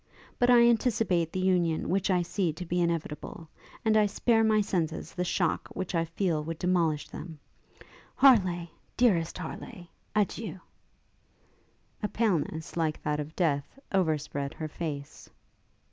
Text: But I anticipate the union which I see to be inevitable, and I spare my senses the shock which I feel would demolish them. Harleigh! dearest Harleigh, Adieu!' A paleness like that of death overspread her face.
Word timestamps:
But 0.39 0.49
I 0.49 0.67
anticipate 0.67 1.31
the 1.31 1.39
union 1.39 1.87
which 1.87 2.09
I 2.09 2.23
see 2.23 2.51
to 2.53 2.65
be 2.65 2.81
inevitable, 2.81 3.47
and 3.85 3.95
I 3.95 4.07
spare 4.07 4.43
my 4.43 4.59
senses 4.59 5.13
the 5.13 5.23
shock 5.23 5.67
which 5.73 5.93
I 5.93 6.05
feel 6.05 6.43
would 6.43 6.57
demolish 6.57 7.07
them. 7.07 7.37
Harleigh! 8.15 8.69
dearest 8.97 9.37
Harleigh, 9.37 9.87
Adieu!' 10.15 10.59
A 12.01 12.07
paleness 12.07 12.75
like 12.75 12.99
that 13.03 13.19
of 13.19 13.35
death 13.35 13.77
overspread 13.93 14.55
her 14.55 14.67
face. 14.67 15.29